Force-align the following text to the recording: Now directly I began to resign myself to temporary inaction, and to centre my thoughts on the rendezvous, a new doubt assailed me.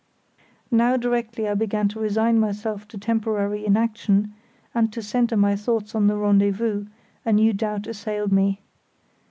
Now 0.71 0.97
directly 0.97 1.47
I 1.47 1.53
began 1.53 1.87
to 1.89 1.99
resign 1.99 2.39
myself 2.39 2.87
to 2.87 2.97
temporary 2.97 3.63
inaction, 3.63 4.33
and 4.73 4.91
to 4.93 5.01
centre 5.03 5.37
my 5.37 5.55
thoughts 5.55 5.93
on 5.93 6.07
the 6.07 6.17
rendezvous, 6.17 6.87
a 7.23 7.31
new 7.31 7.53
doubt 7.53 7.85
assailed 7.85 8.31
me. 8.31 8.63